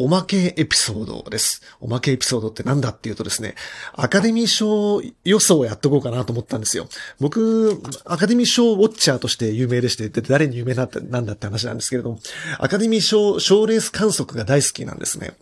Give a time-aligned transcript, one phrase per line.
[0.00, 1.60] おまけエピソードです。
[1.80, 3.56] おまけエピソードってなんだっていうとですね、
[3.94, 6.86] アカデミー賞予想をやっとこうかなと思ったんですよ。
[7.18, 12.20] 僕、アカデミー賞ウォッチャーとして有名でして、誰に有名ななんだって話なんですけれども、
[12.60, 15.32] アカデミー賞、賞レース観測が大好きなんですね。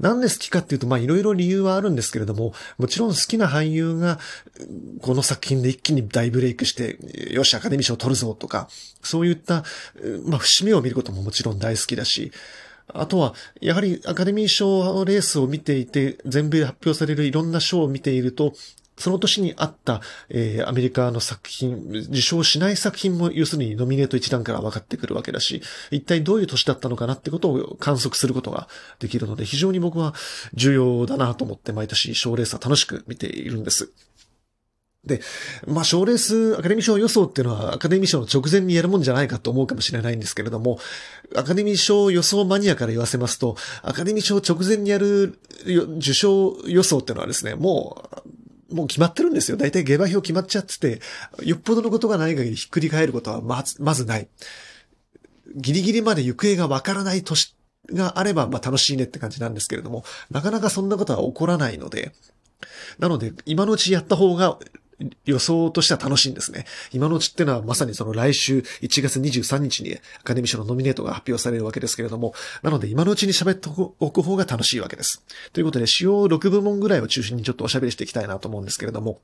[0.00, 4.18] なんで好きかっていうと、まあいろいろ理由はあるんですけれども、もちろん好きな俳優が、
[5.02, 6.98] この作品で一気に大ブレイクして、
[7.30, 8.70] よし、アカデミー賞取るぞとか、
[9.02, 9.64] そういった、
[10.24, 12.32] まあ節目を見ることももちろん大好きだし、
[12.94, 18.54] あとは、やはりアカデミー賞レースを見ていて、全米で発表されるいろんな賞を見ていると、
[18.98, 21.76] その年にあった、えー、アメリカの作品、
[22.10, 30.14] 受賞しない作品も、要するにノミネート一覧から分かってくるわけだし、一体どういう年だったのかなってことを観測することができるので、非常に僕は
[30.54, 33.92] 重要だなと思って毎年賞レースは楽しく見ているんです。
[35.04, 35.20] で、
[35.66, 40.78] まあ、賞レース、アカデミー賞予想っていうのは、アカデミー賞の直前にやるもんじゃないかと思うかもしれないんですけれども、
[41.36, 45.38] アカデミー賞予想マニアから言わせますと、アカデミー賞直前にやる
[45.98, 48.08] 受賞予想っていうのはですね、も
[48.70, 49.56] う、もう決まってるんですよ。
[49.56, 51.00] 大体下馬評決まっちゃってて、
[51.42, 54.28] よっぽどのことがない限りひっくり返ることはまず、まずない。
[55.56, 57.56] ギリギリまで行方がわからない年
[57.92, 62.12] があれば、まあ楽しいねって感じなんですけれども、なかなかそんなことは起こらないので、
[62.98, 64.58] なので、今のうちやった方が
[65.24, 66.66] 予想としては楽しいんですね。
[66.92, 73.68] 今のうちってのはまさにその来週1月23日にアカデミー賞のノミネートが発表されるわけですけれども、なので今のうちに喋って
[74.00, 75.22] おく方が楽しいわけです。
[75.52, 79.20] ということで、主要6部門ぐらいを中心にちょっとおしゃべりしていきたいなと思うんですけれども、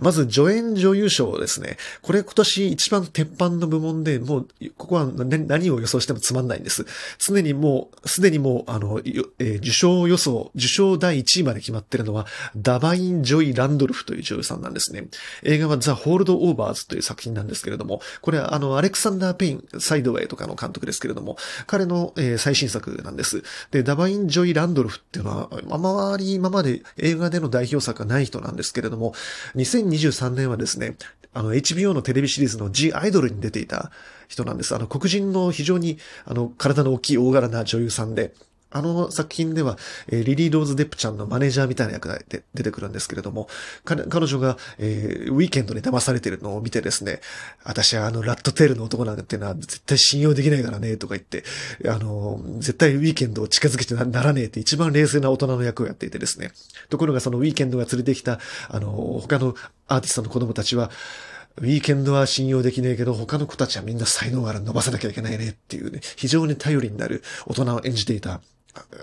[0.00, 1.76] まず助演女優賞ですね。
[2.02, 6.86] これ今年一番鉄板の部門で、もう、ここは何を予想してもつまんないんです。
[7.18, 15.08] 常にもう、すでにもう、あの、えー、受賞予想、受賞第1位まで決まってるのは、ダバイン・ジョイ・ランドルフという女優さんなんですね。
[15.42, 21.36] 映画はザ・ホールド・オーバーズという作品なんですけれども、これはあの、アレクサンダー・ペイン、サイドウェイとかの監督ですけれども、
[21.66, 23.42] 彼の、えー、最新作なんです。
[23.70, 29.14] で、ダバイン・ジョイ・ランドルフっていうのは、あまり今まで映画での代表作がない人なんですけれども、
[29.88, 30.96] 2023年はですね、
[31.32, 33.90] あの、HBO のテレビシリーズの G アイドルに出ていた
[34.28, 34.74] 人なんです。
[34.74, 38.32] あの、黒人の非常に、あの、体の大きい大柄な女優さんで、
[38.70, 43.48] あの作品では、えー、リリー・ローズ・デップちゃんのマネージャーみたいな役で出てくるんですけれども、
[43.84, 47.20] 彼女が、えー、ウィーケンドに騙されてるのを見てですね、
[47.64, 51.44] 私はあの、ラットテールの男なんていうのは絶対信用できないからね、とか言って、
[51.88, 56.52] あの、絶対ウィーケンドを近づけてならねえって一番冷静な大人の役をやっていてですね。
[56.90, 58.90] ところがそのウィーケンドが連れてきた、あの、
[59.22, 59.54] 他の
[59.86, 60.90] アーティストの子供たちは、
[61.60, 68.40] ウィーケンドは信用できねえけど、他の子たちはみんな才能がある伸ばさなきゃいけないねっていうね、非常に頼りになる大人を演じていた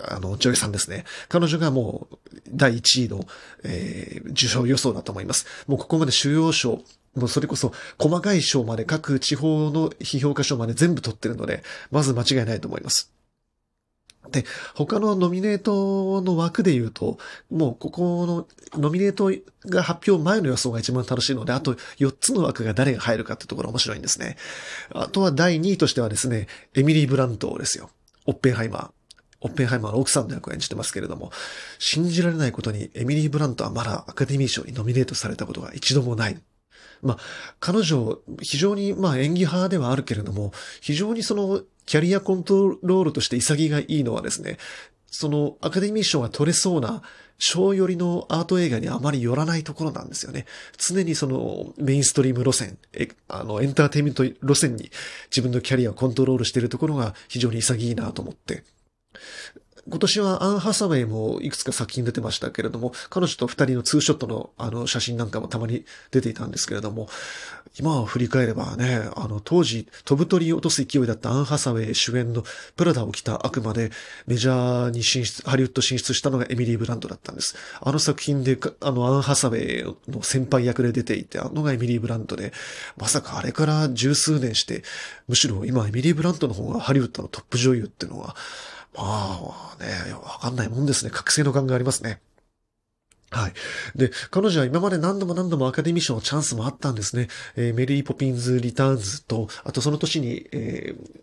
[0.08, 1.04] あの、女優さんですね。
[1.28, 2.18] 彼女がもう、
[2.50, 3.26] 第1位の、
[3.64, 5.46] えー、受賞予想だと思います。
[5.66, 6.82] もうここまで主要賞、
[7.14, 13.16] もうそれこそ細かい賞まで各地方の批評家賞まで全部取ってるので、まず間違いないと思います。
[14.30, 14.44] で、
[14.74, 17.18] 他のノミネートの枠で言うと、
[17.50, 18.46] もうここの
[18.80, 19.30] ノミネート
[19.68, 24.36] が発表前の予想が一番楽しいので、あと4つの枠が誰が入るかってところ面白いんですね。
[24.92, 27.90] あとは第2位としてはですね、エミリー・ブラントですよ。
[28.26, 28.95] オッペンハイマー。
[29.46, 31.32] オッペンハイマーの奥さんの役を演じてますけれども、
[31.78, 36.38] 信じられないことにエミリー・ブラントはまだアカデミー賞にノミネートされたことが一度もない。
[37.02, 37.18] まあ、
[37.60, 44.58] 彼女、非常に、まあ、演技派ではあるけれども、非常にその、キャリアコントロールとして潔いいのはですね、
[45.10, 47.02] その、アカデミー賞が取れそうな、
[47.38, 50.46] 賞寄りのアート映画にあまり寄らないところなんですよね。
[50.78, 54.90] 常にそのメインストリーム路線、えあの、エンターテイメント路線に
[55.30, 58.64] 自分のキャリアをコントロールしているところが非常に潔いなと思って。
[59.88, 67.08] 今年はアン・ハサウェイもいくつか作品出てましたけれども、彼女と二人のツーショットのあの写真なんかもたまに出ていたんですけれども、
[67.78, 72.42] 今振り返ればね、あの当時飛ぶ鳥を落とす勢いだったアン・ハサウェイ主演の
[72.74, 73.92] プラダを着た悪魔で
[74.26, 77.54] メジャーに進出、ハリウッド進出したのがエミリー・ブラントだったんです。
[77.80, 82.52] あの作品で、あのアン・ハサウェイの先輩役で出ていて、あのがエミリー・ブラントで、
[82.96, 84.82] まさかあれから十数年して、
[85.28, 88.34] むしろ今エミリー・ブラントの方がハリウッドのトップ女優っていうのは、
[88.96, 91.10] まあね、わかんないもんですね。
[91.10, 92.20] 隔世の感がありますね。
[93.30, 93.52] はい。
[93.96, 97.28] で、彼女は今まで何度も何度もアカデミー賞のチャンスもあったんですね。
[97.56, 101.20] えー、メリー・ポピンズ・リターンズと、あとその年に、えー、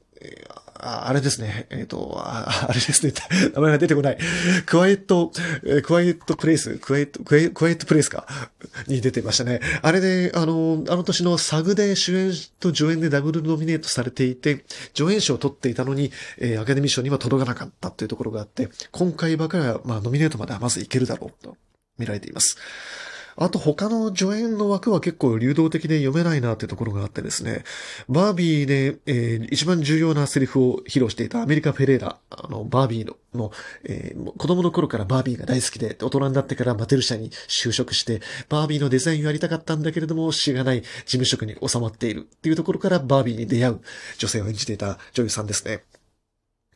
[0.86, 1.66] ああれですね。
[1.70, 3.14] えっ、ー、とあ、あれですね。
[3.56, 4.18] 名前が出てこない。
[4.66, 5.32] クワイエット、
[5.84, 8.28] クワイエットプレイス、クワイエット、クワイエットプレイスか
[8.88, 9.62] に出てましたね。
[9.82, 21.56] あれで、あの、あの年のサグで主演と助演でダブルノミネートされていて、助演賞を取っていたのに、えー、アカデミー賞には届かなかったっていうところがあって、今回ばかりは、まあ、ノミネートまではまずいけるだろうと
[21.98, 22.58] 見られています。
[23.36, 27.64] あと他の助演の枠は結構流動的で読めないなってところがあってですね、
[28.10, 33.52] バービーで、えー、一番重要なセリフを披露していたアメリカ・フェレーラ、あの、バービーの、の
[33.84, 43.82] えー、子供の頃からバービーが大好きで、大人になってからマテル社に就職して、バービーのデザインをやりたかったんだけれども、しがない事務職に収まっているっていうところからバービーに出会う
[44.18, 45.84] 女性を演じていた女優さんですね。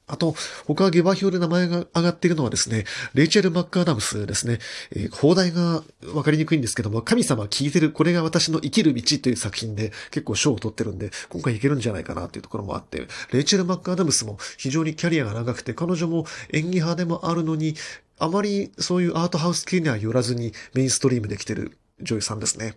[0.07, 4.59] あと、他下馬評で名前が上がっているのはですね、レイチェル・マッカーダムスですね。
[4.91, 5.83] えー、放題が
[6.13, 17.75] わかりにくいんですけども、神様聞いてる、これが私の生きる道という作品で結構賞を取ってるんで、今回いけるんじゃないかなっていうところもあって、レイチェル・マクアダムスも非常にキャリアが長くて、彼女も演技派でもあるのに、
[18.17, 22.75] あまりそういうアートハウス系には寄らずにメインストリームで来てる女優さんですね。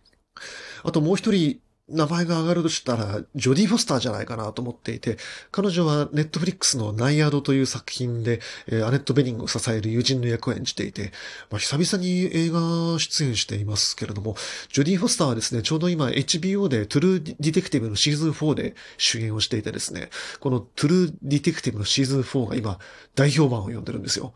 [0.82, 5.18] あともう一人名前が上がるとしたら、ジョディ・フォスターじゃないかなと思っていて、
[5.50, 11.12] 彼女はネットフリックスのナイアドという作品で、えー、アネット・ベニングを支える友人の役を演じていて、
[11.50, 14.36] まあ、久々に映画出演していますけれども、
[14.72, 20.10] ジョディ・フォスターはですね、ちょうど今 HBO でトゥルー・ディテクティブのシーズン4で主演をしていてですね、
[20.40, 22.78] このトゥルー・ディテクティブのシーズン4が今
[23.14, 24.32] 大評判を呼んでるんですよ。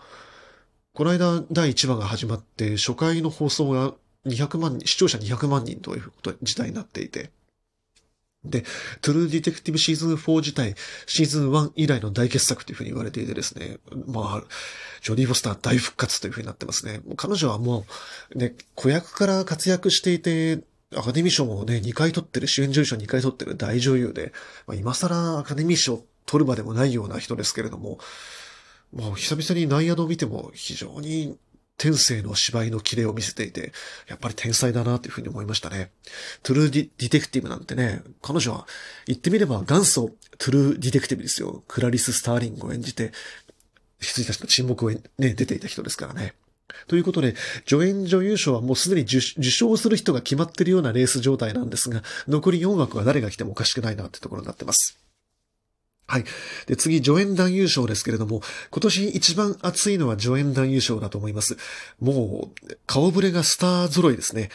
[0.95, 3.95] この間第1話が始まって初回の放送が
[4.27, 7.31] 200万人、視聴者200万人ということ事態になっていて、
[8.45, 8.65] で、
[9.01, 10.75] トゥルーディテクティブシーズン4自体、
[11.07, 14.45] シーズン1以来の大傑作というふうに言われていてですね、まあ、
[15.03, 17.01] ジョディ・フォスター大復活というふうになってますね。
[17.17, 17.85] 彼女はも
[18.35, 20.61] う、ね、子役から活躍していて、
[20.97, 24.33] アカデミー賞もね、2回取ってる、主演女優賞2回取ってる大女優で、
[24.67, 27.99] まあ、今更アカデミー賞取るまでもないような人ですけれども、
[28.93, 31.37] まあ、久々にナイアドを見ても非常に
[31.77, 33.73] 天性の芝居のキレを見せていて、
[34.09, 35.91] やっぱり天才だなというふうに思いましたね。
[36.43, 38.67] トゥルーディテクティブなんてね、彼女は
[39.07, 41.65] 言ってみれば元祖トゥルーディテクティブですよ。
[41.67, 43.13] クラリス・スターリングを演じて、
[44.01, 46.35] 羊たちの沈黙をね、出ていた人ですからね。
[46.87, 47.35] ということで、
[47.67, 54.99] 助演女優賞はもうすでに受賞する人が決まっているようなレース状態なんですが、残り4枠は誰が来てもおかしくないなってところになってます。
[56.07, 56.25] はい。
[56.67, 61.57] で、次、助演男優賞ですけれども、今年一番熱いのは助演男優賞だと思います。
[61.99, 64.51] もう、顔ぶれがスター揃いですね。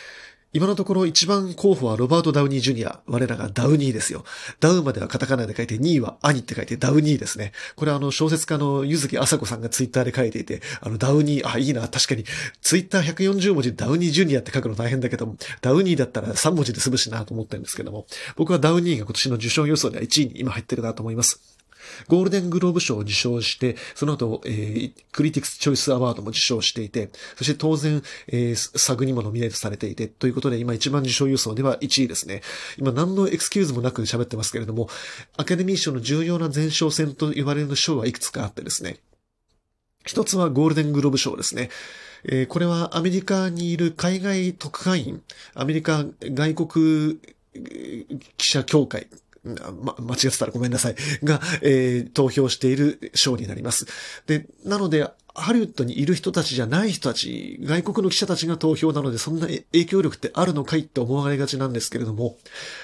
[0.52, 3.02] 今のところ一番候補はロバート・ダウニー・ジュニア。
[3.06, 4.24] 我らがダウニーですよ。
[4.60, 7.52] ダウまではカタカナで書いて、2位は兄って書いてダウニーですね。
[7.76, 12.26] これはあの小説家のゆずきあさこさんがツイッターで書いていて、あのダウニー、あ、いいな、確かに、
[12.62, 21.59] ツイッター140文字ダウニー・ジュニアって書くの大変だけども、ダウニーだったら3文字で済むしなと思ってるんですけども、僕はダウニーが今年の受賞予想では1位に今入ってるなと思います。
[22.08, 32.42] ゴールデングローブ賞を受賞して、その後、えー、クリティクスチョイスアワードも受賞していて、そして当然、えー、サグにもノミネートされていて、ということで今一番受賞予想では1位ですね。
[32.78, 34.90] 今何のエクスキューズもなく喋ってますけれども、
[35.38, 38.98] アカデミー賞の重要な前哨戦と言われる賞はいくつかあってですね。
[40.06, 41.70] 一つはゴールデングローブ賞ですね。
[42.24, 45.22] えー、これはアメリカにいる海外特派員、
[45.54, 47.20] アメリカ外国
[48.38, 49.08] 記者協会
[49.44, 50.96] ま、間違ってたらごめんなさい。
[51.24, 53.86] が、えー、投票している賞になります。
[54.28, 62.38] で、なので、ハリウッドにいる人たちじゃない人たち、外国の記者たちが投票なので、そんな影響力ってあるのかいって思われがちなんですけれども、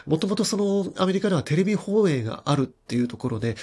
[0.06, 3.56] もともとそのアメリカではテレビ放映があるっていうところで、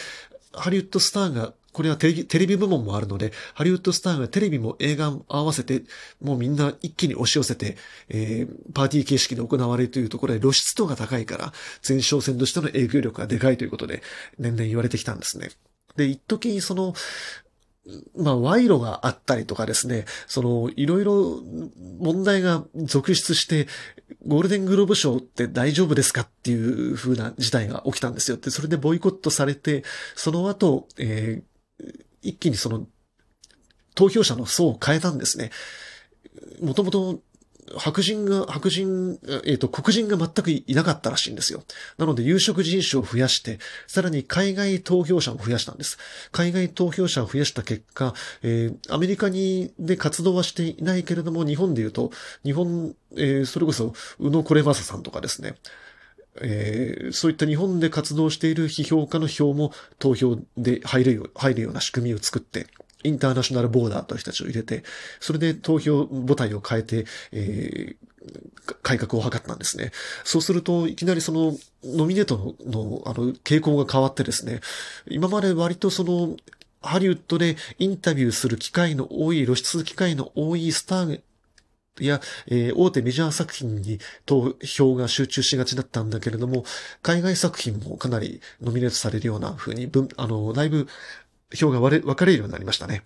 [0.53, 5.83] ハリウッドスターがこれはテレビ、テレビ部門もあるので、ハリウッドスターがテレビも映画も合わせて、
[6.21, 7.77] もうみんな一気に押し寄せて、
[8.09, 11.53] えー、パーティー形式で行われるというところで露出度が高いから、
[11.87, 14.03] 前哨戦としての影響力がでかいということで、
[14.39, 15.51] 年々言われてきたんですね。
[15.97, 16.95] で、一時その、
[18.17, 21.43] まあ、賄賂があったりとかですね、その、いろいろ
[21.99, 23.67] 問題が続出して、
[24.27, 28.37] ゴールデングローブ賞って大丈夫ですかっていう風な事態が起きたんですよ。
[28.37, 29.83] で、それでボイコットされて、
[30.15, 31.52] その後、えー、
[32.23, 32.87] 一気にその、
[33.95, 35.51] 投票者の層を変えたんですね。
[36.61, 37.21] もともと、
[37.77, 41.63] 白人が、白人、えっ、ー、と、黒人が全くいなかったらしいんですよ。
[41.97, 45.99] なので、有色人種を増やして、さらに海外投票者も増やしたんです。
[46.33, 52.11] 海外投票者を増やした結果、えー、アメリカに、で活動はしていないけれども、日本で言うと、
[52.45, 55.55] 日本、えー、それこそ、宇野これまささんとかですね、
[56.41, 62.67] えー、そういった日本で活動している批評家の票も投票で入るよ入るような仕組みを作って、
[63.05, 64.85] インターナショナルボーダーという人たちを入れて、
[65.21, 69.91] それで投票母体を変えて、えー、改革を図ったんですね。
[70.25, 74.61] そうすると、いきなりその、ノミネートの、の、あの、傾向が変わってですね、
[75.09, 76.37] 今まで割とその、
[76.81, 81.21] ハリウッドでインタビューする機会の多い、露出機会の多いスター
[82.01, 86.65] や、えー、大手メジャー作品に投票が集中しがちだったんだけれども、
[87.03, 90.89] 海外作品もかなりノミネートされるような風に、あの、だいぶ
[91.55, 93.05] 票が割れ、分かれるようになりましたね。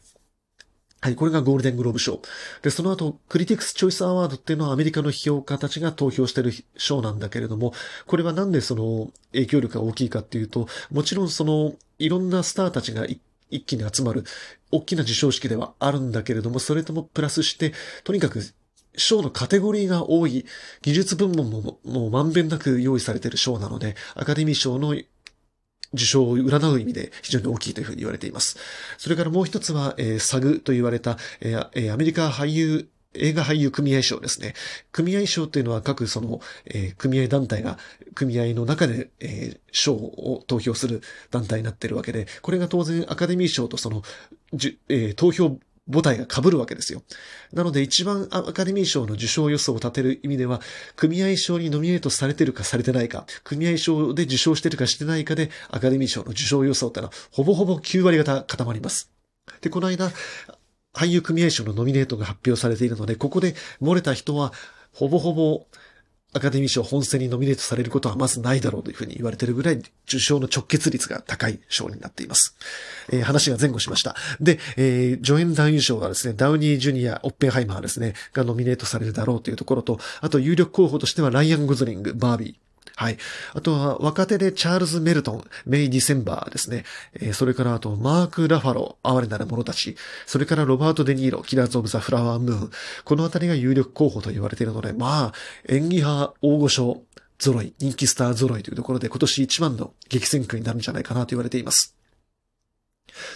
[1.01, 2.21] はい、これがゴールデングローブ賞。
[2.63, 7.75] で、その後、クリティクス・チョイス・アワードっていうのはアメリカの批評価たちが投票してる賞なんだけれども、
[8.07, 13.21] これはなんでその影響力が大きいかっていうと、もちろんその、いろんなスターたちが一
[13.63, 14.25] 気に集まる
[14.73, 18.43] 大きな授賞式ではあるんだけれども、それともプラスして、とにかく
[18.97, 20.47] 賞のカテゴリーが多い、
[20.83, 24.95] 技術部門ももうまんべんなく用意されている賞なので、アカデミー賞の
[25.93, 28.59] 受賞を占う意味で非常に大きいというふうに言われています。
[28.99, 32.89] それからもう一つは、えー、サグと言われた、えー、アメリカ俳優
[33.19, 34.55] 映画俳優組合賞ですね。
[34.93, 37.79] 組合賞っていうのは各その、えー、組合団体が
[38.15, 41.01] 組合の中で、えー、賞を投票する
[41.31, 44.03] 団体になっているわけで、これが当然アカデミー賞とその、
[44.89, 47.03] えー、投票母体が被るわけですよ。
[47.53, 50.61] なので一番アカデミー賞の受賞予想を立てる意味では、
[50.97, 59.11] 組合賞にノミネートされてるかされてないか、組合賞で受賞してるかしてないかで、アカデミー賞の受賞予想ってのは、ほぼほぼ9割方固まります。
[59.61, 60.11] で、この間、
[60.93, 64.53] 俳優組合賞のノミネートが発表されているので、ここで漏れた人は、
[64.93, 65.67] ほぼほぼ
[66.33, 72.57] アカデミー賞本選にノミネートされることはまずないだろうというふうに言われているぐらい受賞の直結率が高い賞になっています。
[73.11, 74.15] えー、話が前後しました。
[74.41, 82.66] で、えー、助演男優賞はですね、ダウニー・ジュニア、オッペンハイマーですね、がノミネートされるだろうというところと、あと有力候補としてはライアン・ゴズリング、バービー、
[82.99, 83.19] はい。
[83.53, 86.85] あとは、若手でチャールズ・メルトン、メイ・ディセンバーですね。
[87.13, 89.97] えー、それからあと、マーク・ラファロー、哀れなる者たち。
[90.25, 92.71] それからロバート・デ・ニーロ、キラーズ・オブ・ザ・フラワー・ムーン。
[93.05, 95.33] このあたりが有力候補と言われているので、まあ、
[95.69, 97.03] 演技派、大御所、
[97.39, 101.95] 揃い、人気スター揃いというところで今年一番の激戦区になるんじゃないかなと言われています。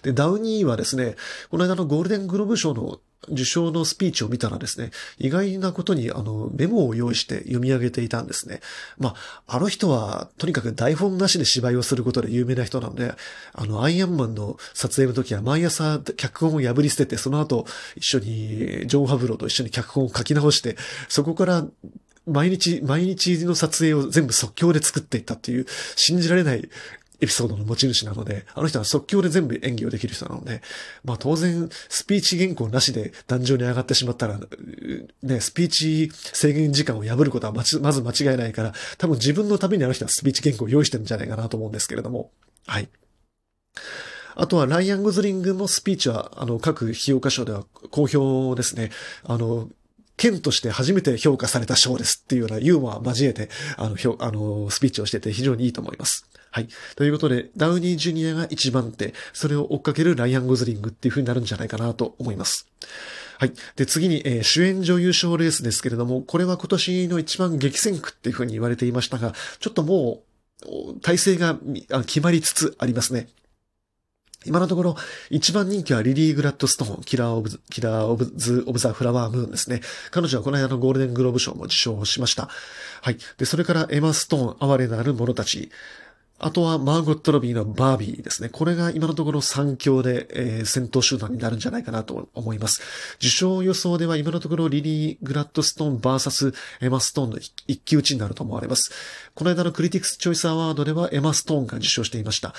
[0.03, 1.17] で、ダウニーはですね、
[1.51, 8.61] この間のゴールデングローブ賞の受賞のスピーチを見たらですね、意外なことにあのメモを用意して読み上げていたんですね。
[8.99, 9.15] ま
[9.47, 13.15] あ、あの人はとにかく台本なしで芝居をすることで有名な人なので、
[13.53, 20.77] あの、アイアンマンの撮影の時は毎朝脚本を破り捨てて、その後一緒にジョン・ハブローと一緒に脚本を書き直して、
[21.09, 21.67] そこから
[22.27, 26.69] 毎日、毎日の撮影を全部即興で作っていったっていう、信じられない
[27.21, 30.63] エピソードの持ち主なので、あの人は即興で全部演技をできる人なので、
[31.05, 34.39] まあ当然、スピーチ原稿なしで壇上に上がってしまったら、
[35.23, 42.31] ね、スピーチ制限時間を破ることはまず間違いないから、多分自分のためにあの人はスピーチ原稿を用意してるんじゃないかなと思うんですけれども、
[42.67, 42.89] はい。
[44.37, 48.91] あとはライアン・ゴズリングもスピーチは、あの、各費用箇所では好評ですね。
[49.25, 49.69] あの、
[50.17, 56.30] 県として初めて評価された賞ですっていうようなユーモアを交えて、あの、あの、スピーチをしてて非常にいいと思います。
[56.51, 56.69] はい。
[56.97, 62.67] ということで、ダウニージュニアが一番手、それを追っかけるライアン・ゴズリングっていう風になるんじゃないかなと思います。
[63.39, 63.53] はい。
[63.77, 70.23] で、次に、えー、主演女優賞レースですけれども、これは今年の一番激戦区っていう風に言われていましたが、ちょっとも
[70.67, 71.59] う、大勢が
[72.07, 73.29] 決まりつつありますね。
[74.47, 74.97] 今のところ、
[75.29, 79.83] 一番人気はリリー・グラッドストーン、キラー・オブ・キラー・オブ・ズ・オブ・ザ・フラワー・ムーンですね。
[80.11, 82.49] 彼女はこの間のゴールデングローブ賞も受賞しました。
[83.03, 83.19] はい。
[83.37, 85.71] で、それからエマ・ストーン、哀れなる者たち。
[86.43, 88.49] あとはマーゴット・ロビーのバービーですね。
[88.49, 92.81] これが今のところ3強で、えー、先頭集団になるんじゃないかなと思います。
[93.17, 98.91] 受賞予想では今のところリリー・グラッドストーン VS エマ・ストーンの一騎打ちになると思われます。
[99.35, 102.55] この間のクリティクス・チョイス・アワードではエマ・ストーンが受賞していました。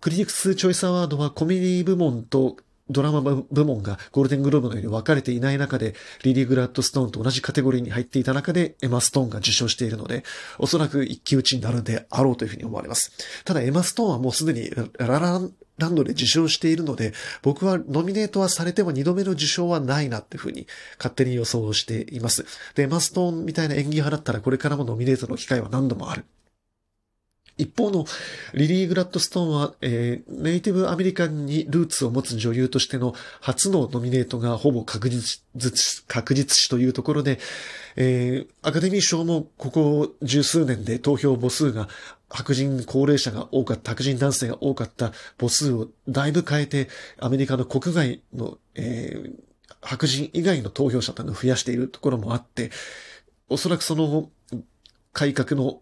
[0.00, 2.56] クリティクス・チョイス・アワードはコメディ部門と
[2.88, 10.24] ドラマ部門がゴールデングローブのように分かれていない中で、リリー・グラッドストーンと同じカテゴリーに入っていた中で、エマ・ストーンが受賞しているので、
[10.58, 13.12] おそらく一騎打ちになるであろうというふうに思われます。
[13.44, 15.40] ただ、エマ・ストーンはもうすでにララ
[15.78, 17.12] ランドで受賞しているので、
[17.42, 20.66] 僕はノミネートはされても二度目の受賞はないなっていうふうに
[20.98, 22.46] 勝手に予想しています。
[22.74, 26.24] で、エマ・ストーンみたいな演技派だったらこれからもノミネートの機会は何度もある。
[27.58, 28.04] 一方の
[28.52, 35.42] リリー・グラッドストーンは、えー、ネイティブアメリカンにルーツを持つ女優としての初のノミネートがほぼ確実、
[36.06, 37.38] 確実視というところで、
[37.96, 41.88] えー、アカデミー賞もここ十数年で投票母数が
[42.28, 49.34] 白人高齢者が多かった、白人男性が多かった母数をだいぶ変えて、アメリカの国外の、えー、
[49.80, 52.70] 白人以外の投票者というのを増やしているところもあって、
[53.48, 54.28] おそらくその
[55.12, 55.80] 改革の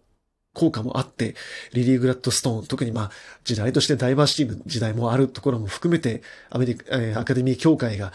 [0.55, 1.35] 効果もあって、
[1.73, 3.11] リリー・グラッドストーン、特にまあ、
[3.45, 8.13] 時代としてダイバーシティの時代もあるところも含めて、アメリカ、アカデミー協会が、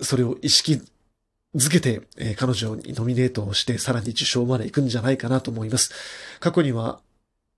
[0.00, 0.82] それを意識
[1.54, 2.02] づけて、
[2.36, 5.92] 彼女にノミネートをして、さらに受賞まで行くんじゃないかなと思います。
[6.40, 7.00] 過去には、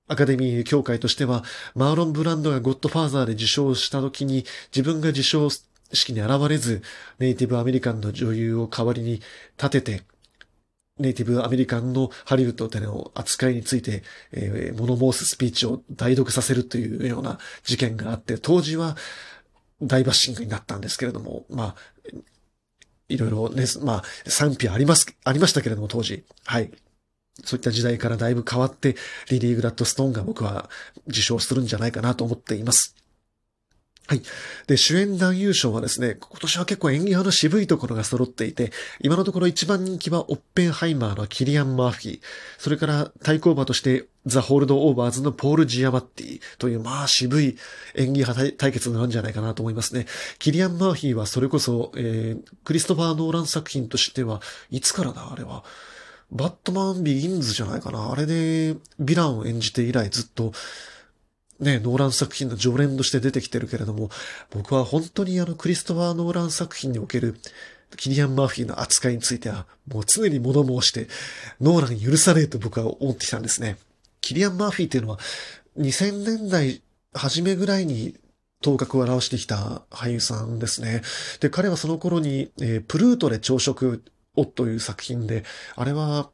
[0.09, 1.43] アカデミー協会としては、
[1.75, 5.49] マーロン・ブランドがゴッドファーザーで受賞した時に、自分が受賞
[5.93, 6.83] 式に現れず、
[7.19, 9.23] ネイティブアメリカンの女優を代わりに
[9.57, 10.03] 立てて、
[10.99, 18.97] ネイティブアメリカンのハリウッドでの扱いについて、えー、物申すスピーチを代読させるというような事件があって、当時は、
[19.83, 21.75] 大バッシングになったんですけれども、まあ、
[23.09, 26.25] いろいろね、まあ、賛否あります、ありましたけれども、当時。
[26.45, 26.71] はい。
[27.45, 28.97] そういった時代からだいぶ変わって、
[29.29, 30.71] リリー・グラッドストーンが僕は
[31.09, 32.97] 受賞するんじゃないかなと思っています。
[34.09, 34.23] はい。
[34.69, 38.71] で、主演男優賞はですね、今年は結構演技派の渋いところが揃っていて、
[39.01, 42.21] 今のところ一番人気はオッペンハイマーのキリアン・マーフィー、
[42.57, 47.57] それから対抗馬としてザ・ホールド・オーバーズのポール・ジアマッティという、まあ渋い
[47.97, 50.07] 演技派対決なんじゃないかなと思いますね。
[50.39, 55.65] キリアン・マーフィーはそれこそ、えー、クリストファー・ノーラン作品としては、いつからだあれは。
[56.31, 58.11] バットマン・ビギンズじゃないかな。
[58.13, 58.35] あれで、
[58.73, 60.53] ヴィランを演じて以来ずっと、
[61.61, 64.11] ね、ノーラン作品の常連として出てきてるけれども、
[64.51, 67.37] 僕は本当にあのクリストファー・ノーラン作品における
[67.97, 71.09] キリアン・マーフィーの扱いについては、もう常に物申して、
[71.61, 73.77] ノーラン許さねえと僕は思ってきたんですね。
[74.21, 75.19] キリアン・マーフィーっていうのは、
[75.79, 76.83] 2000年代
[77.15, 78.17] 初めぐらいに
[78.61, 81.03] 頭角を表してきた俳優さんですね。
[81.41, 84.03] で、彼はその頃に、えー、プルートで朝食
[84.35, 85.45] をという作品で、
[85.77, 86.31] あれは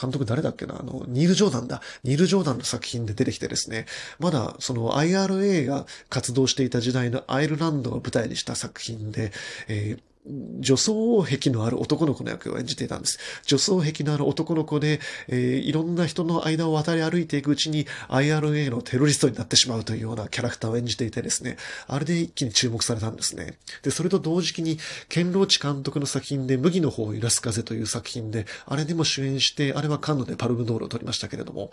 [0.00, 0.78] 監督誰だっけな？
[0.78, 1.80] あの、ニール・ジョーダンだ。
[2.04, 3.86] ニール・ジョーダンの作品で出てきてですね、
[4.18, 9.32] まだその IRA が活動していた時代のアイルランドを舞台にした作品で、
[9.68, 13.18] えー女装癖のある男の子の役を演じていたんです。
[13.44, 21.56] 女装癖のある男の子で、えー、いろんな人の間を渡り歩いていくうちに IRA のテロリストになってしまうというようなキャラクターを演じていてですね、
[21.88, 23.58] あれで一気に注目されたんですね。
[23.82, 31.72] で、それと同時期に、ケンローチ監督の作品で、麦の方を揺らす風という作品で、あれでも主演して、あれはカンヌでパルムドールを取りましたけれども、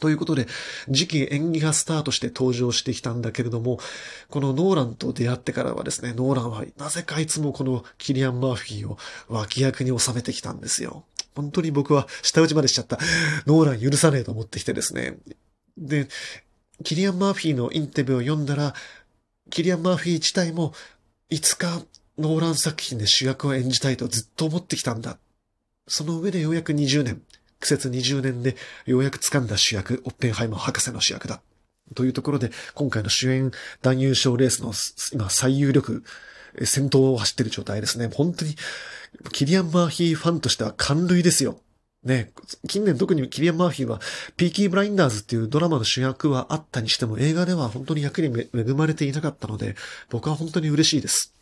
[0.00, 0.48] ということで、
[0.92, 3.78] 次期演技がスタートして登場してきたんだけれども、
[4.28, 11.04] このノーランと出会ってからはですね、ノーランはなぜかいつもこのキリアン・マーフィーを脇役に収めてきたんですよ。
[11.36, 12.98] 本当に僕は下打ちまでしちゃった。
[13.46, 15.16] ノーラン許さねえと思ってきてですね。
[15.78, 16.08] で、
[16.82, 18.74] キリアン・マーフィーのインタビューを読んだら、
[19.50, 20.72] キリアン・マーフィー自体も、
[21.28, 21.82] いつか
[22.18, 25.18] ノーラン作品で主役を演じたいとずっと思ってきたんだ。
[25.86, 27.22] その上でようやく20年、
[27.60, 31.40] 苦節20年でようやく掴んだ主役、オッペンハイマー博士の主役だ。
[31.94, 33.50] というところで、今回の主演
[33.82, 34.72] 男優賞レースの
[35.12, 36.02] 今最有力、
[36.64, 38.10] 先頭を走ってる状態ですね。
[38.12, 38.56] 本当に、
[39.32, 41.60] キリアン・マーヒーファンとしては感類ですよ。
[42.04, 42.32] ね、
[42.66, 44.00] 近年特にキリアン・マーフィーは、
[44.36, 49.76] ピーキー・ブラインダーズっていうドラマの主役はあったにしても、映画では本当に役に恵まれていなかったので、
[50.08, 51.34] 僕は本当に嬉しいです。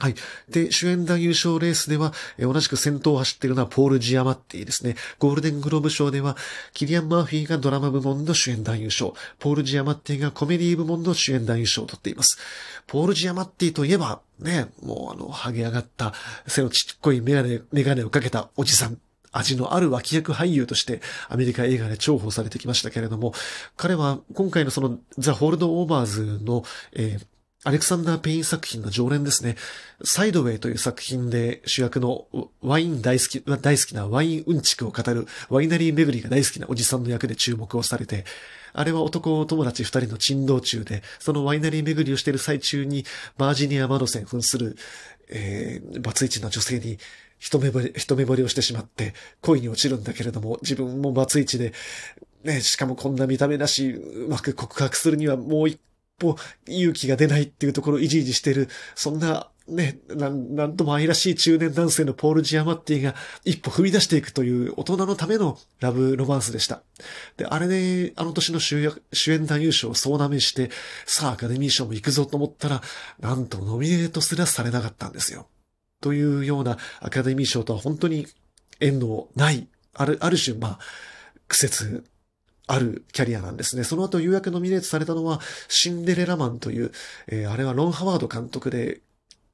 [0.00, 0.14] はい。
[0.48, 4.94] で、主演男優賞レースでは、え同じく先頭を走っているのはポール・ジアマッティですね。
[5.18, 6.36] ゴールデングローブ賞では、
[6.72, 12.38] キリアン・マーフィーがドラマ部門の主演男優賞、ポール・ジアマッティがコメディ部門の主演男優賞を取っています。
[12.86, 16.14] ポール・ジアマッティといえば、ね、もうあの、剥げ上がった
[16.46, 18.98] 背のちっこいメガネ、メガネをかけたおじさん。
[19.32, 23.34] 味のある脇役俳優としてアメリカ映画で重宝されてきましたけれども、
[23.76, 27.26] 彼は今回のそのザ・ホールド・オーバーズの、えー
[27.64, 29.56] アレクサンダー・ペイン作品の常連ですね。
[30.04, 32.28] サイドウェイという作品で主役の
[32.62, 38.24] ワイン大好き、大好きなワインうんちくを語るワイナリー巡りが大好きなおじさんの役で注目をされて、
[38.72, 43.04] あれは男友達二人の珍道中で、そのワイナリー巡りをしている最中に、
[43.38, 44.76] バージニア・マドセン扮する、
[45.28, 46.98] えー、バツイチな女性に
[47.38, 51.72] 一目惚れ、一目惚れをしてしまって恋に落ちるんだけれども、自分もバツイチで、
[52.44, 55.80] ね、しかもこんな見た目だし、うまく告白するにはもう一
[56.18, 66.82] 歩勇気が出ないっていうところをいじいじしてる、そんなね、なん、なんとも愛らしい中年男性のポール・ジアマッティが一歩踏み出していくという大人のためのラブロマンスでした。
[67.36, 68.78] で、あれで、あの年の主
[69.28, 70.70] 演男優賞を総なめして、
[71.04, 72.82] さあアカデミー賞も行くぞと思ったら、
[73.20, 75.48] なんとノミネートすらされなかったんですよ。
[76.00, 78.26] というようなアカデミー賞とは本当に
[78.80, 80.78] 縁のない、ある、ある種、まあ、
[81.46, 82.04] 苦節
[82.68, 83.82] あるキャリアなんですね。
[83.82, 86.92] その後、ようやくノミネートされたのは、シンデレラマンという、
[87.26, 89.00] えー、あれはロン・ハワード監督で、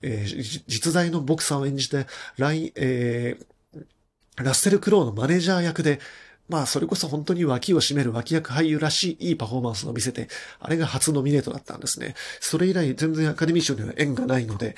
[0.03, 6.00] えー、実在のボクサーを演じて、ライ、えー、ラッセル・クローのマネージャー役で、
[6.48, 12.14] まあ、それこそ本当に脇を占める脇役俳優らしいいいパフォーマンスを見せて、あれが初ノミネートだったんですね。
[12.40, 14.77] それ以来全然アカデミー賞には縁がないので、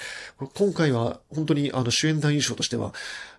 [0.55, 2.93] 今回は本当にあの主演男優賞としては、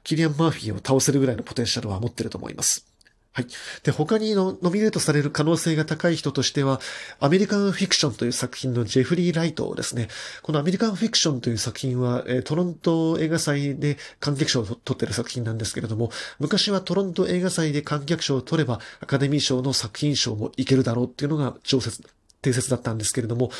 [0.03, 2.96] キリアン・マーフィーを倒せるぐらいのポテンシャルは持ってると思います。
[3.37, 3.47] はい。
[3.83, 6.81] で、他にのノミネートされる可能性が高い人としては、
[7.19, 10.07] アメリカンフィクションという作品のジェフリー・ライトですね。
[10.41, 22.01] このアメリカンフィクションという作品は、トロント映画祭で観客賞を取っている作品なんですけれども、昔はトロント映画祭で観客賞を取れば、アカデミー賞の作品賞もいけるだろうっていうのが常設、
[22.41, 23.51] 定説だったんですけれども、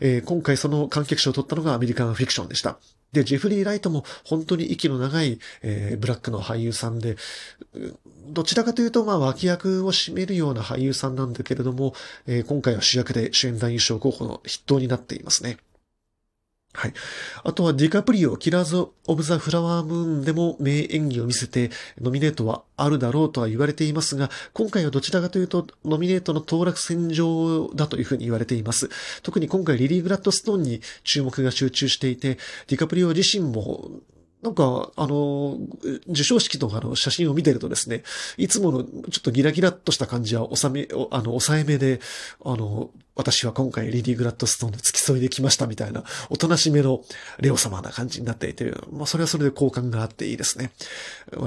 [0.00, 2.80] えー、今回その観客賞を取ったのがアメリカンフィクションでした。
[3.12, 7.16] で、ジェフリー・ライトも本当に息の長い、えー、ブラックの俳優さんで、
[8.28, 11.94] どちらかというと、まあ、脇役を占めるような俳優さんなんだけれども、
[12.26, 15.58] えー、今回は主役で主演男優賞候補の筆頭になっていますね。
[16.74, 16.94] はい。
[17.44, 28.88] あとはディカプリオ、キラーズ・オブ・ザ・フラワームーンでも名演技を見せて、ノミネートはあるだろうとは言われていますが、今回はどちらかというと、ノミネートの当落戦場だというふうに言われています。
[29.22, 33.90] 特に今回リリー・グラッドストーンに注目が集中していて、ディカプリオ自身も
[34.42, 35.56] なんか、あの、
[36.08, 38.02] 受賞式とかの写真を見てるとですね、
[38.36, 42.00] いつものちょっとギラギラっとした感じは収め、あの、抑えめで、
[42.44, 47.04] あの、私は今回リディ・グラッドストーンで付き添いできましたみたいな、おとなしめの
[47.38, 50.72] レオ様な感じになっていて、まあそれはそれで好感があっていいですね。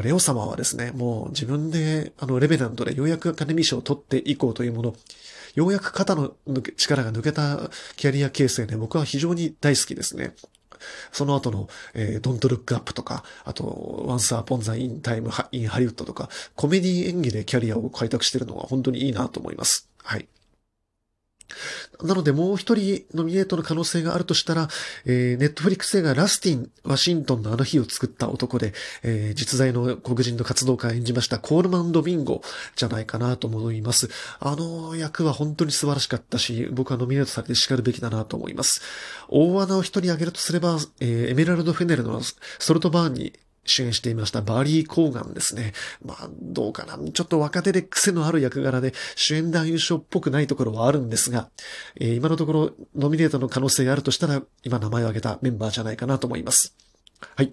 [0.03, 4.95] レオ様はですね、もう自分で、あの、レベナントでようやくアカデミー賞を取っていこうというもの、
[5.55, 6.33] ようやく肩の
[6.77, 10.35] 力が抜けたキャリア形成で僕は非常に大好きですね。
[11.11, 19.89] その後の、えー、Don't Look Up とか、あと、Once Upon the In Time in Hollywood とか、コメディ演技でキャリアを開拓してるのは本当にいいなと思います。
[20.03, 20.27] はい。
[22.03, 24.67] なのでもう一人ノミネートの可能性があるとしたら、
[25.05, 32.41] えー、ネットフリックス映画ラスティン・ワシントンのあの日を作った男で、えー、実在の黒人の活動家を演じましたコールマン・ドビンゴ
[32.75, 34.09] じゃないかなと思います。
[34.39, 38.81] あの役は本当に素晴らしかったし、僕はノミネートされて叱るべきだなと思います。
[39.29, 42.35] 大穴を一人挙げるとすれば、えー、エメラルド・フェネルのス
[42.67, 43.33] トルトバーンに
[43.65, 45.73] 主演していましたバリー・コーガンですね。
[46.03, 46.97] まあ、どうかな。
[47.11, 51.49] ちょっと若手で癖のある役柄で主演男優賞っぽくないところはあるんですが、
[51.99, 56.75] えー、今のところノミネートの可能性があるとしたら、今名前を挙げたメンバーじゃないかなと思います。
[57.35, 57.51] はい。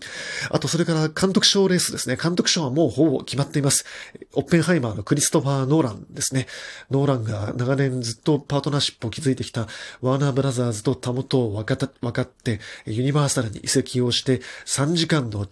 [0.51, 2.17] あと、それから監督賞レースですね。
[2.17, 3.85] 監督賞はもうほぼ決まっています。
[4.35, 6.47] オッペンハイマーのクリストファー・ノーランですね。
[6.91, 9.67] ノーランが長年ずっとパートナーシップを築いてきた
[10.01, 15.47] ワーナーブラザーズとたもとを分かって、ユニバーサルに移籍をして3時間の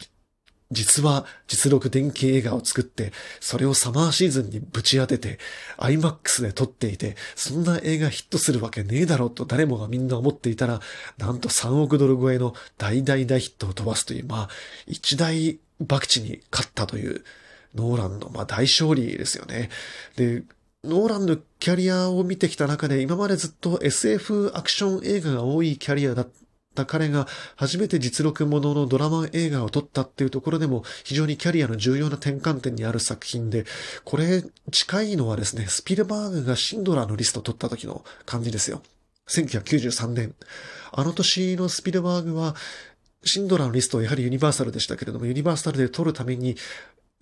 [0.70, 5.38] 実は実録電気映画を作って、それをサマーシーズンにぶち当てて、
[5.78, 10.80] IMAX で撮っていて、そんな映画ヒットするわけねえだろうと誰もがみんな思っていたら、
[11.18, 14.48] なんと3億ドル超えの大大大ヒットを飛ばすという、まあ、
[14.86, 17.24] 一大博打に勝ったという、
[17.74, 19.70] ノーランの、まあ、大勝利ですよね。
[20.16, 20.42] で、
[20.84, 26.28] ノーランのキャリアを見てきた中で、今までずっと SF アクション映画が多いキャリアだっ
[26.80, 33.64] た彼が初めて実録もののドラマ映画を撮ったっていうところでも非常にキャリアの重要な転換点にある作品で、
[34.04, 38.82] これ近いのはですね、スピルバーグがシンドラーのリストを撮った時の感じですよ。
[39.28, 40.34] 1993年。
[40.92, 42.56] あの年のスピルバーグは、
[43.22, 46.56] シンドラーのリストはやはりユニバーサルでしたけれども、ユニバーサルで撮るために、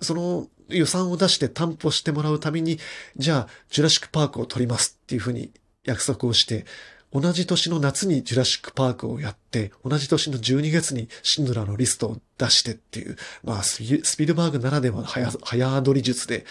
[0.00, 2.78] その予算を出して担保してもらうために、
[3.16, 5.50] じゃあ、ジュラシックパークを撮りますっていうふうに
[5.84, 6.66] 約束をして、
[7.12, 13.80] 同じ年の夏にジュラシックパークをやって、同じ年の12月にシンドラのリストを出してっていう、まあ、ス
[14.16, 16.44] ピルバーグならではの早、早撮り術で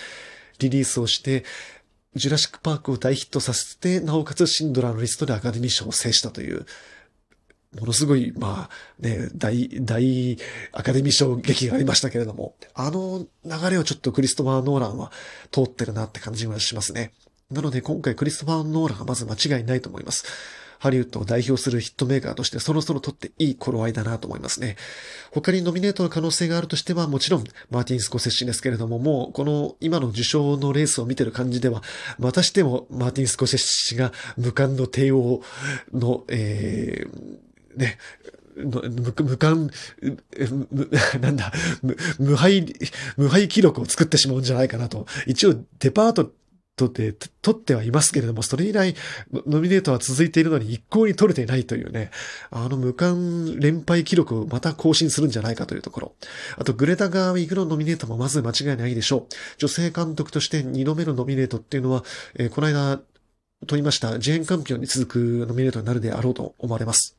[0.60, 1.46] リリースをして、
[2.15, 6.65] ジュラシックパークを大ヒットさせて、なおかつシンドラのリストでアカデミー賞を制したという、
[7.80, 10.38] ものすごい、まあね、大、大
[10.72, 15.12] アカデミー賞劇がありましたけれども、あの流れをちょっとクリストファー・ノーランは
[15.52, 17.12] 通ってるなって感じがしますね。
[17.50, 20.26] なので今回クリストファー・ノーランがまず間違いないと思います。
[20.80, 24.76] ハリウッドを代表するヒットメーカーとしてそろそろ取っていい頃合いだなと思いますね。
[25.32, 31.82] 他にノミネートの可能性があるとしてはもちろんマーティン・スコセッシですけれども、もうこの今の受賞のレースを見てる感じでは、
[32.20, 35.42] またしてもマーティン・スコセッシが無冠の帝王
[35.94, 37.98] の、えー、ね、
[38.58, 39.72] 無無冠、
[41.22, 41.54] なんだ、
[42.20, 42.74] 無敗、
[43.16, 45.08] 無敗記録を作ってしまうんじゃないかなと。
[45.26, 46.32] 一応デパート
[46.78, 47.12] 取って、
[47.42, 48.96] 取ってはいますけれども、それ以来、
[49.48, 52.12] ノミネートは続いているのに一向に取れていないというね、
[52.52, 56.16] あの無冠連敗記録をまた更新するんじゃないかというところ。
[56.56, 59.36] あと、グレタ・ガーウィグのノミネートもまず間違いないでしょう。
[59.58, 62.04] 女性監督として2度目のノミネートっていうのは、
[62.36, 63.02] えー、この間、
[63.66, 67.16] 取りましたジェーン・カンピオンに続くノミネートになるであろうと思われます。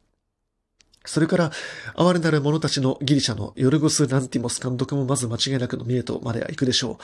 [1.05, 1.53] それから、
[1.97, 6.99] 哀れなる者たちのギリシャのヨルゴス・ランティモス監督もまず間違いなくノミネートまでは行くでしょ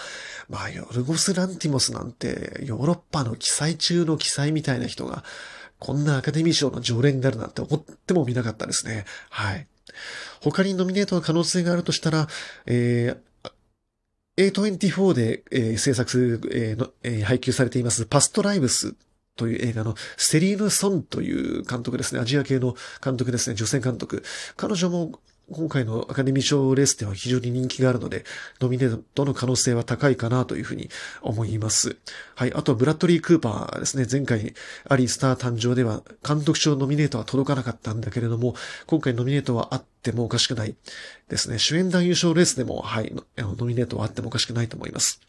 [0.49, 0.53] う。
[0.53, 5.25] まあ、ヨルゴス・ランティモスなんて、ヨーロッパの記載中の記載みたいな人が、
[5.79, 9.05] こんなアカデミー賞の常連になるなんて思ってもみなかったですね。
[9.31, 9.67] はい。
[10.43, 12.29] 他にノミネートの可能性があるとしたら、
[12.67, 18.95] えー、A24 で、えー、制作、えーのえー、配給されていますパストライブス
[19.37, 22.21] という映画のセリーヌ・ソンという監督ですね。
[22.21, 23.57] アジア系の監督ですね。
[23.57, 24.23] 女性監督。
[24.57, 25.21] 彼女も
[25.51, 28.25] 今回のアカデミー賞レースでは非常に人気があるので、
[28.61, 30.89] ノミネートの可能性は高いかなというふうに
[31.21, 31.97] 思います。
[32.35, 32.53] はい。
[32.55, 34.07] あと、ブラッドリー・クーパーですね。
[34.11, 34.55] 前回、
[34.89, 38.55] アリー・スター誕生では監督賞ノミネートは届かなかったんだけれども、
[38.87, 40.75] 今回ノミネートはあってもおかしくない
[41.29, 41.59] ですね。
[41.59, 45.21] 主演男優賞レースでも、はい、ノミネートはあってもおかしくないと思います。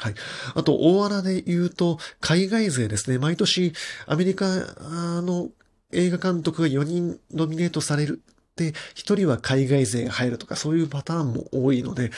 [0.00, 0.14] はい。
[0.54, 3.18] あと、大穴で言うと、海外勢ですね。
[3.18, 3.74] 毎年、
[4.06, 4.46] アメリカ
[5.22, 5.50] の
[5.92, 8.22] 映画監督が4人ノミネートされる
[8.56, 12.10] で、一人は海外勢が入るとか、そういうパターンも多いので、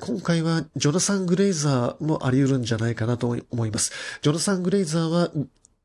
[0.00, 3.92] 今回はジョナサン・グレイザーもあり得るんじゃないかなと思います。
[4.22, 5.30] ジョナサン・グレイザーは、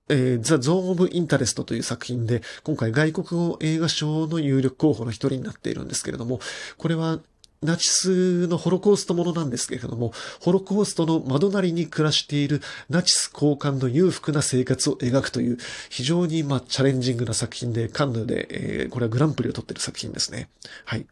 [0.10, 6.40] えー、ザ・ゾーン・オブ・インタレストという作品で、今回外国語映画賞の有力候補の一人になっているんですけれども、
[6.78, 7.20] これは
[7.64, 15.58] ナチスのホロコーストものなんですけれども、ホロコーストのまあ隣に暮らしているナチス高官の裕福な生活を描くという
[15.90, 20.50] 非常にまあチャレンジングな作品で、カンヌで、えー、これはグランプリを取っている作品ですね。
[20.86, 21.08] はい。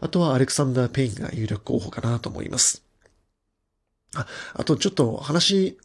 [0.00, 2.84] あとはアレクサンダー・ペインが有力候補かなと思います。
[4.14, 5.76] あ、あとちょっと話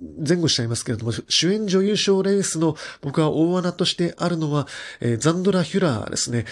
[0.00, 4.66] 前後しちゃいますけれども、主演女優賞レースの僕は大穴としてあるのは、
[5.00, 6.44] えー、ザンドラ・ヒュラーですね。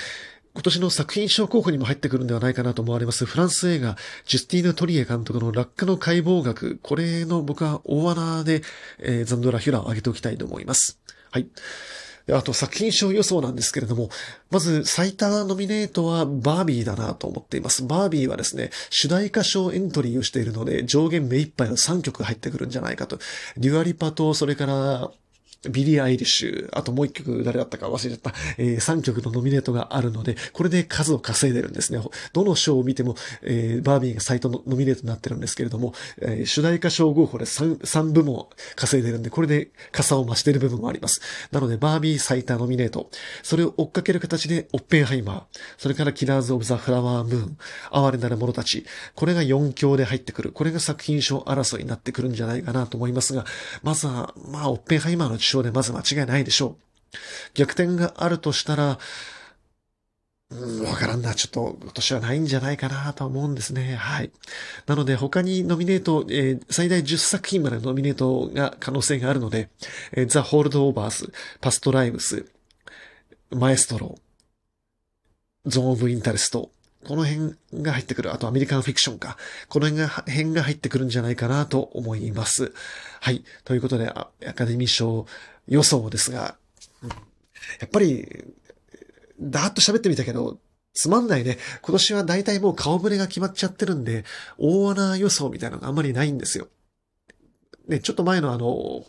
[0.54, 6.78] 今年の作品賞候補にも入ってくるんではないかなと思われますフランス映画、ジュスティーヌ・トリエ監督の落下の解剖学。
[6.80, 8.62] これの僕は大穴で、
[9.00, 11.00] えー、ザンドラ・ヒュラを挙げておきたいと思います。
[11.32, 11.48] はい。
[12.32, 14.10] あと作品賞予想なんですけれども、
[14.50, 17.84] まず最多ノミネートはバービーだなと思っています。
[17.84, 23.18] バービーはですね、主題歌賞エントリーをしているので、上限目いっぱいの3曲入ってくるんじゃないかと。
[23.56, 25.10] デュアリパと、それから、
[25.70, 32.00] ビリー・アイリッシュ、あともう一曲誰だったか忘れちゃった、えー、3曲のノミネートがあるので、これで数を稼いでるんですね。
[32.32, 38.46] どの賞を見ても、えー、バービーが最多のノミネートになってるんですけれども、えー、主題歌賞候補で 3, 3部門
[38.76, 41.20] 稼いでるんで、これでかさを増してる部分もあります。
[41.50, 43.10] なので、バービー最多ノミネート、
[43.42, 45.42] それを追っかける形で、オッペンハイマー、
[45.78, 47.58] それからキラーズ・オブ・ザ・フラワー・ムーン、
[47.90, 50.52] 哀れなる者たち、これが4強で入ってくる。
[50.52, 53.44] これが作品賞争いになってくるんじゃないかなと思いますが、
[53.82, 57.18] まずは、まあ、オッペンハイマーの受賞でまず間違いないでしょう。
[57.54, 58.98] 逆転があるとしたら、
[60.50, 61.34] うん、わからんな。
[61.34, 63.94] ちょっと今年はないんじゃないかなと思うんですね。
[63.94, 64.30] はい。
[64.86, 69.68] なので他にノミネート、えー、最大10作品までノミネートが可能性があるので、
[70.12, 72.46] えー、ザ・ホールド・オーバーズ、パスト・ライブス、
[73.50, 74.18] マエストロ、
[75.66, 76.70] ゾーン・オブ・インタレスト、
[77.04, 78.32] この辺が入ってくる。
[78.32, 79.36] あとアメリカンフィクションか。
[79.68, 82.72] この辺が辺が入ってくるんじゃないかなと思います。
[83.20, 83.44] はい。
[83.64, 85.26] ということで、アカデミー賞
[85.68, 86.56] 予想ですが、
[87.80, 88.44] やっぱり、
[89.40, 90.58] だーっと喋ってみたけど、
[90.94, 91.58] つまんないね。
[91.82, 94.24] 今年は大体もう顔ぶれが決まっちゃってるんで、
[94.58, 96.68] 大穴予想みたいなのがあんまりないんですよ。
[97.88, 99.04] ね、ちょっと前のあの、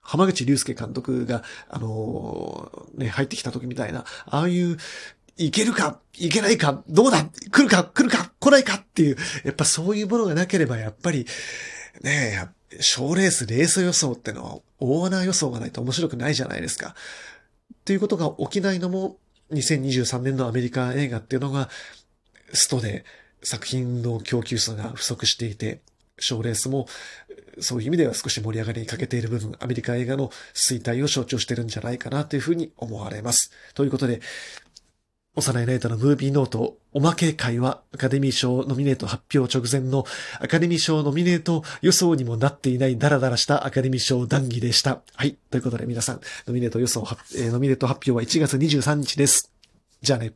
[0.00, 4.78] 浜口竜介監督が、あのね、入ってきた時みたいな、ああいう、
[5.38, 11.26] いけるかいけないかどうだ来るか来るか来ないかっていう、やっぱそういうものがなければ、やっぱり、
[12.02, 16.94] ねえ賞レース、レース予想ってのは、大穴予想がないと面白くないじゃないですか。
[17.74, 19.16] っていうことが起きないのも、
[19.52, 21.70] 2023年のアメリカ映画っていうのが、
[22.52, 23.04] ストで
[23.42, 25.80] 作品の供給数が不足していて、
[26.18, 26.88] 賞レースも
[27.60, 33.52] そういう意味では少し盛り上がりに欠けている部分、アメリカ映画の衰退を象徴してるんじゃないかなというふうに思われます。
[33.74, 34.20] ということで、
[35.38, 40.04] 幼いライトのムービーノート、おまけ会はアカデミー賞ノミネート発表直前の
[40.40, 45.00] アカデミー賞ノミネート予想にもなっていないダラダラしたアカデミー賞談義でした。
[45.14, 45.36] はい。
[45.50, 49.52] ということで皆さん、ノミネート予想、えー、ノミネート発表は1月23日です。
[50.02, 50.32] じゃあね。